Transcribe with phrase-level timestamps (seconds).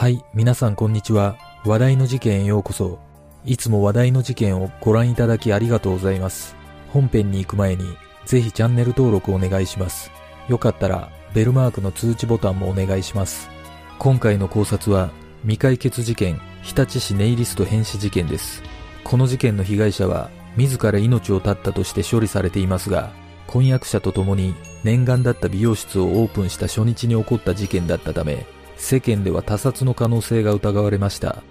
[0.00, 1.36] はい、皆さんこんにちは。
[1.66, 2.98] 話題の事件へようこそ。
[3.44, 6.56] いつも話題の事件をご覧いただきありがとうございます。
[6.88, 7.84] 本編に行く前に、
[8.24, 10.10] ぜひチャンネル登録お願いします。
[10.48, 13.50] よかったら、ベルマークの通知ボタンもお願いします。
[13.98, 15.10] 今回の考察は、
[15.42, 18.62] 未解決事件、日立市ネイリスト変死事件です。
[19.04, 23.12] この事件の被害者は、自ら命を絶ったとして処理されていますが、
[23.46, 28.46] 婚約者と共に念願だった美容室をオープンした初日に起こった事件だったため、
[28.80, 31.42] 世間では他殺の可能性が疑われました。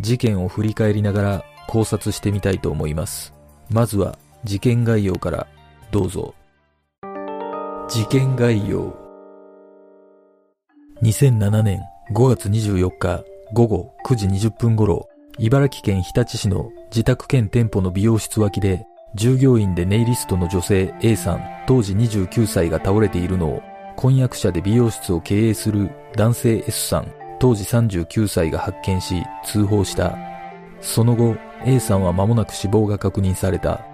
[0.00, 3.32] 事件を振り返りながら考察してみたいと思います。
[3.70, 5.46] まずは事件概要から
[5.90, 6.34] どうぞ。
[7.88, 8.94] 事件概要。
[11.02, 11.80] 2007年
[12.12, 13.24] 5月24日
[13.54, 15.08] 午後9時20分頃、
[15.38, 23.62] 茨城県日立市の自宅兼店舗の美容室脇で、従業員でネイリストの女性 A さん当時29歳が倒れているのを
[23.92, 30.16] 婚約者で美容室を経営する男性 S さん当時39歳が発見し通報した。
[30.80, 33.84] その後 A さんは間もなく死亡が確認された。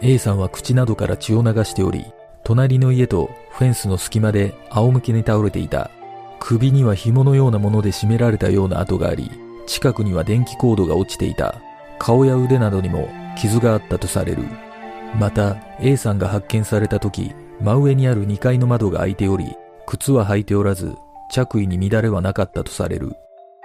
[0.00, 2.04] A さんは口などから血を流しており、
[2.44, 5.90] 隣の家とフェンスの隙間で仰向けに倒れていた。
[6.40, 9.30] 首には紐のようなもので絞められたような跡があり、
[9.66, 11.54] 近くには電気コードが落ちていた。
[11.98, 14.42] 顔や腕などにも傷があったとされる。
[15.18, 20.96] また、A さんが発見された時、真上にある2階の窓が開いており、靴は履いておらず、
[21.30, 23.12] 着衣に乱れはなかったとされる。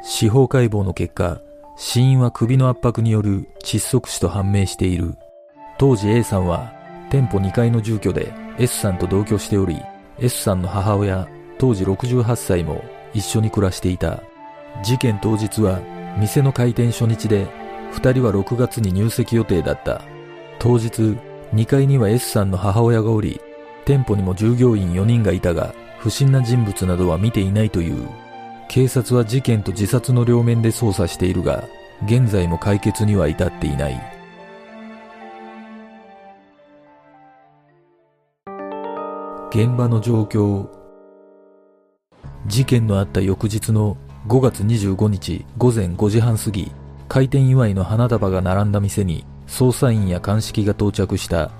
[0.04, 1.42] 司法解剖の結果、
[1.76, 5.16] 死因は首の圧迫による窒息死と判明している。
[5.80, 6.72] 当時 A さんは、
[7.10, 9.82] 店舗2階の住居で S さんと同居しており、
[10.20, 12.84] S さんの母親、当時68歳も
[13.16, 14.22] 一緒に暮らしていた。
[14.84, 15.80] 事件当日は、
[16.20, 17.48] 店の開店初日で、
[17.92, 20.02] 二人は6月に入籍予定だった。
[20.60, 21.18] 当日、
[21.54, 23.42] 2階には S さんの母親がおり、
[23.88, 28.10] 店舗にも従業員4人がいたが、不審な人物などは見ていないという。
[28.68, 31.64] 警察は事件と自殺の両面で捜査しているが、
[32.06, 33.98] 現在も解決には至っていない。
[39.52, 40.68] 現場の状況
[42.46, 43.96] 事件のあった翌日の
[44.28, 46.70] 5月25日午前5時半過ぎ、
[47.08, 51.52] 開店祝いの花束が並んだ店に捜査員や鑑識が到着した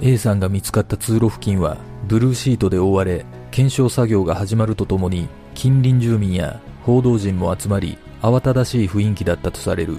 [0.00, 1.76] A さんが見つかった通路付近は
[2.06, 9.98] ブルーシートで覆われ検証作業が始まるとともに近隣住民や報道陣も集まり慌ただしい雰囲気だったとされる。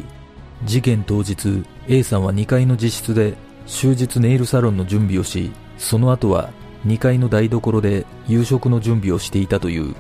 [0.66, 6.52] 事件当日 A さんは2階の自室で終日ネイルサロンの準備をしその後は
[6.86, 9.96] 2階の台所で夕食の準備をしていたという。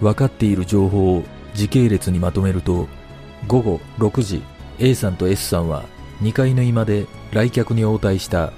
[0.00, 1.22] 分かっている情報を
[1.54, 2.88] 時系列にまとめると
[3.46, 4.42] 午後6時
[4.78, 5.84] A さんと S さんは
[6.20, 8.52] 2階の居間で来客に応対した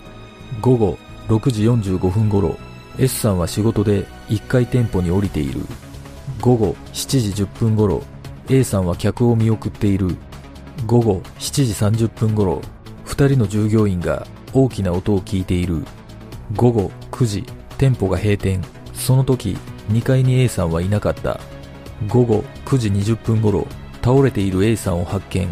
[0.61, 0.99] 午後
[1.29, 2.57] 6時45分頃
[2.99, 5.61] S さんは仕事で1階店舗に降りている。
[6.41, 8.03] 午後7時10分頃
[8.49, 10.17] A さんは客を見送っている。
[10.87, 12.61] 午後7時30分頃
[13.07, 15.85] 2人の従業員が大きな音を聞いている。
[16.55, 17.45] 午後9時
[17.79, 18.63] 店舗が閉店。
[18.95, 19.59] その時
[19.91, 21.39] 2階に A さんはいなかった。
[22.09, 23.67] 午後9時20分頃
[24.03, 25.49] 倒れている A さんを発見。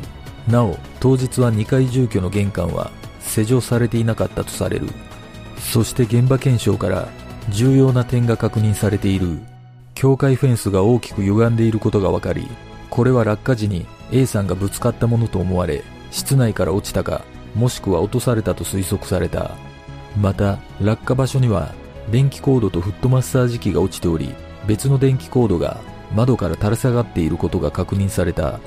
[0.49, 2.91] なお当日は2階住居の玄関は
[3.25, 4.89] 施錠されていなかったとされる。
[5.59, 7.09] そして現場検証から
[7.51, 9.39] 重要な点が確認されている。
[9.95, 12.49] 境界フェンスが大きく歪んでいることが分かり
[12.91, 17.25] これは落下時に A さんがぶつかったものと思われ室内から落ちたか
[17.55, 19.53] もしくは落とされたと推測された。
[20.21, 21.75] また落下場所には
[22.11, 24.35] 電気コードとフットマッサージ機が落ちており
[24.67, 25.81] 別の電気コードが
[26.15, 28.61] 窓から垂れ下がっていることが確認された。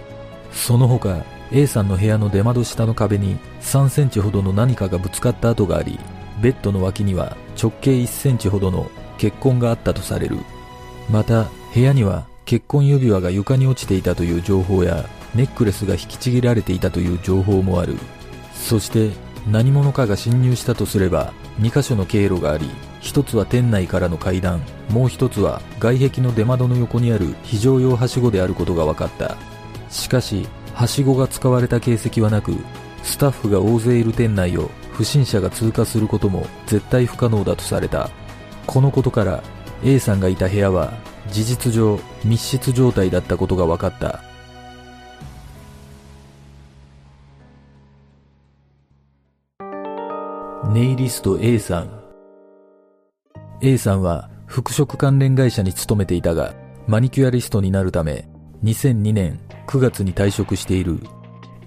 [0.52, 6.00] その他 A さんの部屋の出窓下の壁に3センチほどの何かがぶつかった跡があり
[6.42, 10.38] ベッドの脇には直径1センチほどの血痕があったとされる。
[11.10, 17.98] また部屋には結婚指輪が床に落ちていたという情報やネックレスが引きちぎられていたという情報もある。
[18.54, 19.12] そして
[19.48, 29.38] 何者かが侵入したとすれば2箇所の経路があり一つは店内からの階段もう一つは外壁の出窓の横にある非常用はしごであることが分かった。
[29.90, 30.48] しかし
[30.78, 32.54] はしごが使われた形跡はなく
[33.02, 38.12] スタッフが大勢いる店内を不審者が通過することも絶対不可能だとされた。
[38.68, 39.42] このことから
[39.84, 40.94] A さんがいた部屋は
[41.32, 44.22] 事実上密室状態だったことが分かった。
[50.72, 52.04] ネイリスト A さん。
[53.62, 56.54] A さんは服飾関連会社に勤めていたが
[56.86, 58.28] マニキュアリストになるため
[58.64, 61.00] 2002年9月に退職している。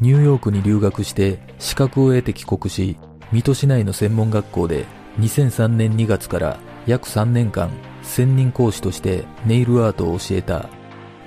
[0.01, 2.97] ニューヨークに留学して資格を得て帰国し
[3.33, 4.87] 水戸市内の専門学校で
[5.19, 7.71] 2003年2月から約3年間
[8.03, 10.69] 専任講師としてネイルアートを教えた。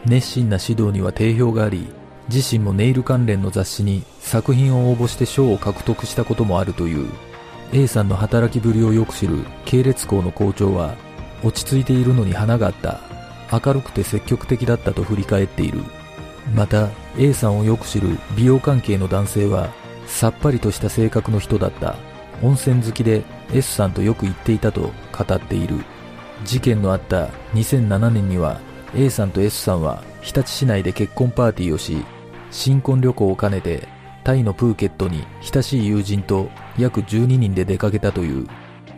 [0.06, 1.88] 熱心な指導には定評があり、
[2.30, 7.10] 自身もネイル関連の雑誌に作品を応募して賞を獲得したこともあるという。
[7.72, 10.96] A さんの働きぶりをよく知る系列校の校長は
[11.44, 13.13] 落ち着いているのに花があった。
[13.66, 15.82] 明るくて積極的だったと振り返っている。
[16.56, 19.70] また A さんをよく知る美容関係の男性は
[20.08, 21.96] さっぱりとした性格の人だった。
[22.42, 23.24] 温泉好きで
[23.54, 25.78] S さんとよく行っていたと語っている。
[26.44, 28.60] 事件のあった2007年には
[28.96, 32.04] A さんと S さんは日立市内で結婚パーティーをし
[32.52, 33.88] 新婚旅行を兼ねて
[34.24, 38.48] タイのプーケットに親しい友人と約12人で出かけたという。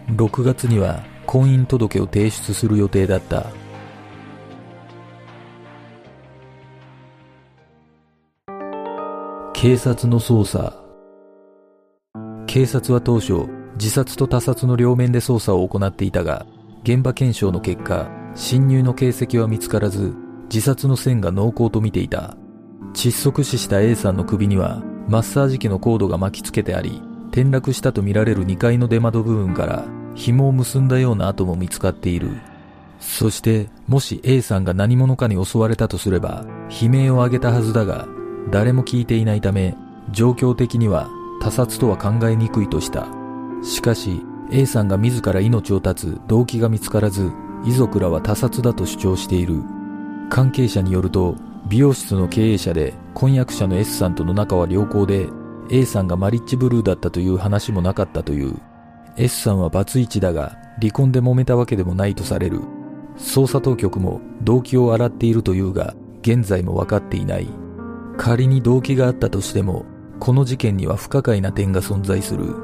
[0.08, 3.48] 6月には婚姻届を提出する予定だった。
[9.58, 10.74] 警察の捜査。
[12.46, 13.48] 警察は当初
[13.78, 16.46] 自殺と他殺の両面で捜査を行っていたが
[16.84, 20.14] 現場検証の結果侵入の形跡は見つからず
[20.50, 22.36] 自殺の線が濃厚と見ていた。
[22.94, 29.86] 窒息死した A さんの首にはマッサージ機のコードが巻き付けてあり転落したとみられる2階の出窓部分から
[30.16, 32.28] 紐を結んだような跡も見つかっている。
[33.00, 38.10] そしてもし A さんが何者かに襲われたとすれば悲鳴を上げたはずだが
[38.52, 39.76] 誰も聞いていないため
[40.12, 41.10] 状況的には
[41.42, 43.08] 他殺とは考えにくいとした。
[43.64, 44.22] しかし
[44.52, 47.32] A さんが自ら命を絶つ動機が見つからず
[47.66, 49.64] 遺族らは他殺だと主張している。
[50.30, 51.36] 関係者によると
[51.68, 55.28] 美容室の経営者で婚約者の S さんとの仲は良好で
[55.70, 58.56] A さんがマリッジブルーだったという話もなかったという。
[59.18, 62.62] S さんはバツイチだが離婚で揉めたわけでもないとされる。
[63.18, 67.65] 捜査当局も動機を洗っているというが現在も分かっていない。
[68.18, 69.86] 仮に動機があったとしても
[70.20, 72.56] この事件には不可解な点が存在する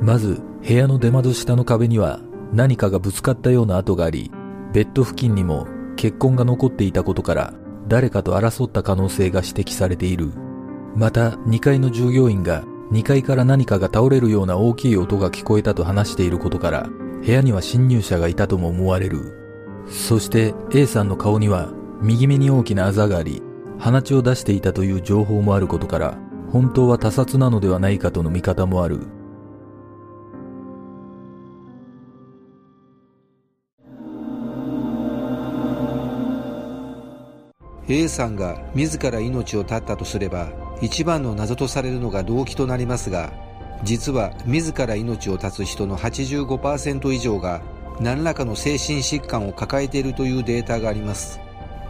[0.00, 2.20] まず部屋の出窓下の壁には
[2.52, 4.30] 何かがぶつかったような跡があり
[4.72, 5.66] ベッド付近にも
[5.96, 7.54] 血痕が残っていたことから
[7.90, 10.32] 誰かと争った可能性が指摘されている。
[10.94, 12.62] また、2階の従業員が
[12.92, 16.88] 2階から何かが倒れるような大きい音が聞こえたと話していることから、
[17.24, 19.36] 部屋には侵入者がいたとも思われる。
[19.88, 23.42] そして A さんの顔には右目に大きなあざがあり、
[23.80, 26.18] 鼻血を出していたという情報もあることから、
[26.52, 29.08] 本当は他殺なのではないかとの見方もある。
[37.88, 43.32] A さんが自ら命を絶ったとすれば一番の謎とされるのが動機となりますが
[43.82, 47.62] 実は自ら命を絶つ人の85%以上が
[47.98, 51.40] 何らかの精神疾患を抱えているというデータがあります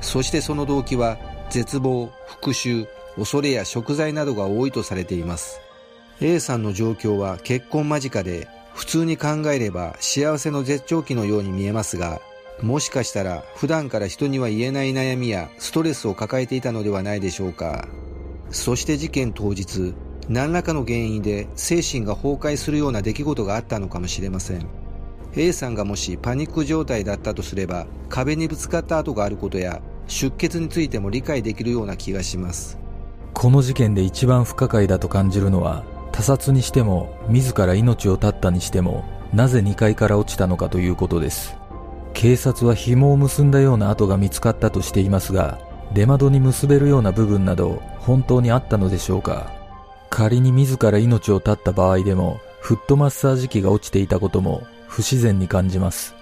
[0.00, 1.18] そしてその動機は
[1.50, 2.86] 絶望復讐
[3.16, 5.60] 恐れや贖罪などが多いとされています。
[6.20, 12.20] A さんの状況は結婚間近で普通に考えれば幸せの絶頂期のように見えますが
[12.62, 17.88] もしかしたら普段から人には言えない悩みやストレスを抱えていたのではないでしょうか。
[18.50, 19.94] そして事件当日
[20.28, 24.66] 何らかの原因で精神が崩壊するような出来事があったのかもしれません。
[25.34, 29.80] A さんがもしパニック状態だったとすれば壁にぶつかった跡があることや
[30.10, 32.78] 出血についても理解できるような気がします。
[33.32, 41.56] この事件で一番不可解だと感じるのは他殺にしても自ら命を絶ったにしてもなぜ2階から落ちたのかということです。
[42.12, 45.58] 警察は紐を結んだような跡が見つかったとしていますが
[45.94, 49.52] 出窓に結べるような部分など本当にあったのでしょうか。
[50.10, 56.16] 仮に自ら命を絶った場合でもフットマッサージ機が落ちていたことも不自然に感じます。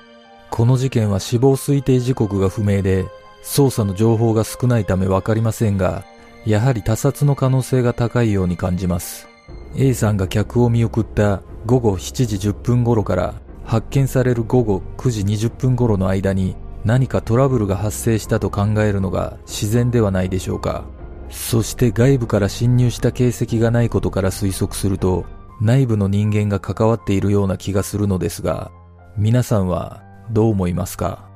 [0.51, 3.07] この事件は死亡推定時刻が不明で
[3.43, 6.05] 捜査の情報が少ないためわかりませんが
[6.45, 9.29] やはり他殺の可能性が高いように感じます
[9.77, 20.85] A さんが客を見送った午後7時10分頃から発見される午後9時20分頃の間に何かトラブルが発生したと考えるのが自然ではないでしょうか。
[21.29, 25.27] そして外部から侵入した形跡がないことから推測すると
[25.61, 28.71] 内部の人間が関わっているような気がするのですが、
[29.19, 31.28] 皆さんはどう思いますか？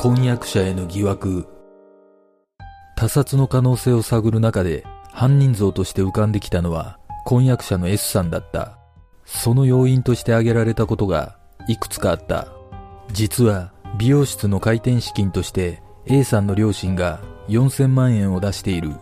[0.00, 1.48] 婚約者への疑惑
[2.96, 8.78] 他殺の可能性を探る中で犯人像として浮かんできたのは婚約者の S さんだった。
[9.24, 11.36] その要因として挙げられたことが
[11.66, 12.46] いくつかあった。
[13.10, 18.92] 実は美容室の開店資金として A さんの両親が4000万円を出している。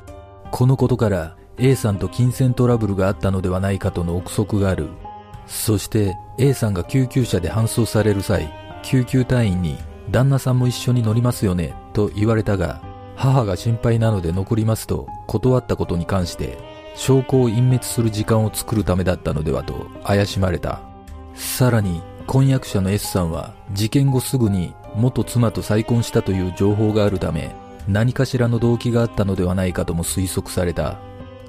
[0.50, 4.88] このことから A さんと金銭トラブルがあったのではないかとの憶測がある。
[5.46, 8.50] そして A さんが救急車で搬送される際、
[8.82, 9.76] 救急隊員に
[10.10, 12.80] 旦那さんも一緒に乗りますよねと言われたが、
[13.16, 16.58] 母が心配なので残りますと断ったことに関して
[16.94, 20.80] 証拠を隠滅する時間を作るためだったのではと怪しまれた。
[21.34, 27.54] さらに婚約者の S さんは事件後すぐに元妻と再婚したという情報があるため
[27.86, 30.98] 何かしらの動機があったのではないかとも推測された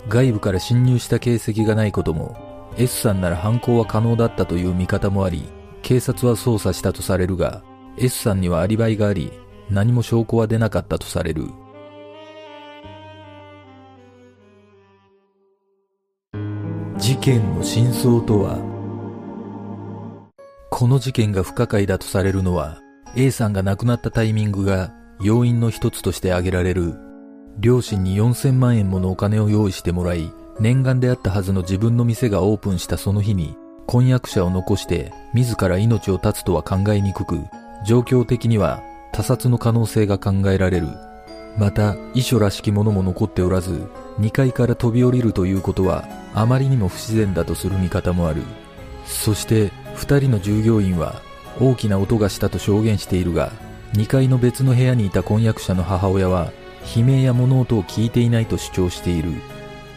[0.10, 2.38] 外部から侵入した形跡がないことも
[2.78, 5.50] S さんなら犯行は可能だったという見方もあり
[5.82, 7.64] 警察は捜査したとされるが
[8.00, 9.32] S さんにはアリバイがあり
[9.70, 11.48] 何も証拠は出なかったとされる。
[16.98, 18.60] 事件の真相とは
[20.70, 22.82] この事件が不可解だとされるのは
[23.16, 26.96] A さんが亡くなったタイミングが要因の一つとして挙げられる。
[27.60, 33.56] 両親に4000万円ものお金を用意してもらい念願であったはずの自分の店がオープンしたその日に
[33.88, 37.40] 婚約者を残して自ら命を絶つとは考えにくく
[37.86, 40.88] 状況的には他殺の可能性が考えられる。
[41.58, 48.44] また遺書らしきものも残っておらず2階から飛び降りるということはあまりにも不自然だとする見方もある。
[49.06, 51.22] そして2人の従業員は
[51.60, 53.52] 大きな音がしたと証言しているが
[53.94, 56.52] 2階の別の部屋にいた婚約者の母親は
[56.96, 59.32] 悲鳴や物音を聞いていないと主張している。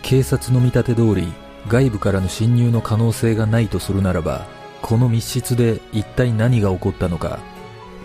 [0.02, 1.30] 警察の見立て通り
[1.68, 4.46] 外部からの侵入の可能性がないとするならば
[4.80, 7.38] この密室で一体何が起こったのか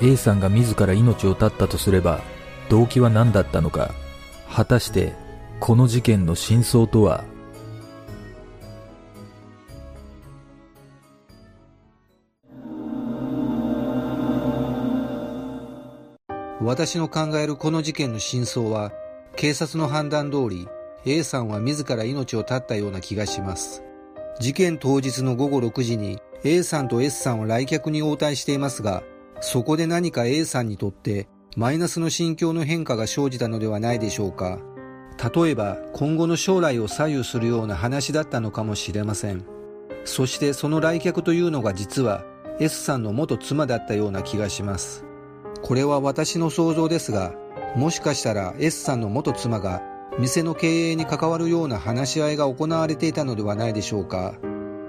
[0.02, 2.22] A さんが自ら命を絶ったとすれば
[2.70, 3.94] 動機は何だったのか。
[4.54, 5.14] 果たして
[5.60, 7.24] この事件の真相とは？
[16.62, 18.92] 私の考えるこの事件の真相は
[19.36, 20.68] 警察の判断通り
[21.06, 23.84] A さんは自ら命を絶ったような気がします。
[24.40, 29.04] 事件当日の午後6時に A さんと S さんは来客に応対していますが
[29.42, 34.60] そこで何か A さんにとってマイナスの心境の変化が生じたのではないでしょうか。
[35.34, 39.46] 例えば今後の将来を左右するような話だったのかもしれません。
[40.04, 42.26] そしてその来客というのが実は
[42.60, 45.06] S さんの元妻だったような気がします。
[45.62, 47.34] これは私の想像ですが
[47.76, 49.82] もしかしたら S さんの元妻が
[50.20, 54.36] 店の経営に関わるような話し合いが行われていたのではないでしょうか。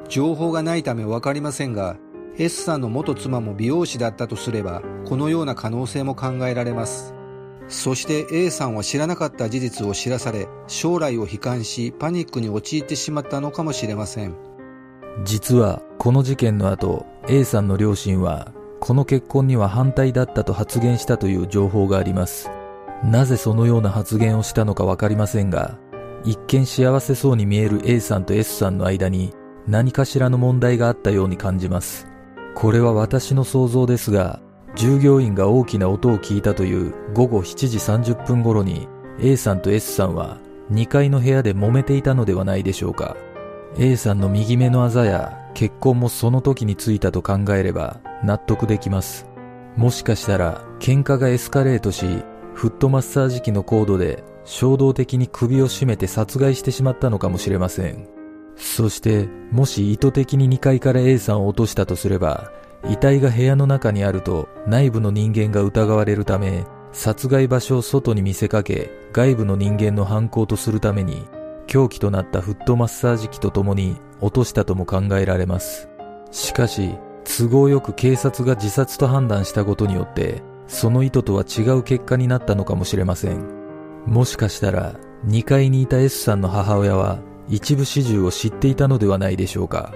[0.09, 1.97] 情報がないため分かりませんが
[2.39, 7.15] S さんの元妻も美容師だったとすればこのような可能性も考えられます。
[7.69, 14.37] そして A さんは知らなかった事実を知らされ将来を悲観しパニックに陥ってしまったのかもしれません。
[15.25, 22.51] 実はこの事件の後 A さんの両親はこの結婚には反対だったと発言したという情報があります。
[23.03, 25.79] なぜそのような発言をしたのかわかりませんが
[26.25, 29.33] 一見幸せそうに見える A さんと S さんの間に
[29.67, 32.07] 何かしらの問題があったように感じます。
[32.57, 34.41] これは私の想像ですが、
[34.77, 37.77] 従業員が大きな音を聞いたという午後7時
[38.13, 38.89] 30分頃に
[39.21, 40.39] A さんと S さんは
[40.73, 43.15] 2階の部屋で揉めていたのではないでしょうか。
[43.79, 49.27] A さんの右目のあざや血痕もその時についたと考えれば納得できます。
[49.77, 52.07] もしかしたら喧嘩がエスカレートし、
[52.55, 58.16] フットマッサージ機のコードで衝動的に首を絞めて殺害してしまったのかもしれません。
[58.57, 62.51] そして、もし意図的に2階から A さんを落としたとすれば、
[62.89, 71.27] 遺体が部屋の中にあると内部の人間が疑われるため、殺害場所を外に見せかけ、外部の人間の犯行とするために、
[71.67, 75.89] 凶器となったフットマッサージ機とともに落としたとも考えられます。
[76.31, 76.95] しかし、
[77.25, 83.45] 都合よく警察が自殺と判断したことによって、その意図とは違う結果になったのかもしれません。
[84.07, 84.95] もしかしたら、
[85.27, 89.93] 2階にいた S さんの母親は一部始終を知っていたのではないでしょうか。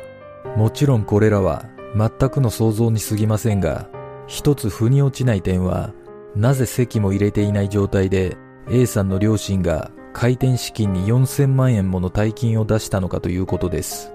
[0.56, 1.64] もちろんこれらは
[1.96, 3.88] 全くの想像に過ぎませんが、
[4.26, 5.92] 一つ腑に落ちない点は、
[6.36, 8.36] なぜ席も入れていない状態で
[8.70, 14.12] A さんの両親が開店資金に4000万円もの大金を出したのかということです。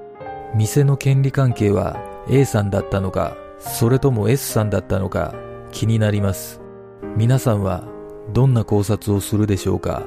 [0.55, 1.99] 店の権利関係は
[2.29, 5.35] A さんだったのか、それとも S さんだったのか
[5.71, 6.61] 気になります。
[7.17, 7.83] 皆さんは
[8.33, 10.03] どんな考察をするでしょうか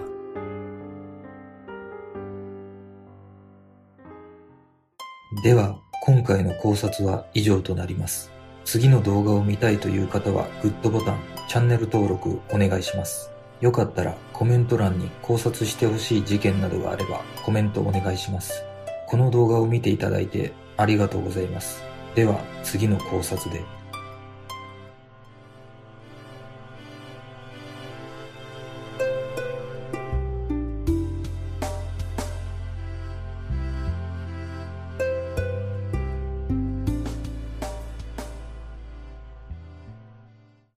[5.42, 8.32] では、今回の考察は以上となります。
[8.64, 13.30] 次の動画を見たいという方はグッドボタン、チャンネル登録お願いします。
[13.60, 18.64] よかったらコメント欄に考察してほしい事件などがあればコメントお願いします。
[19.06, 21.84] この動画を見ていただいてありがとうございます。
[22.16, 23.77] では次の考察で。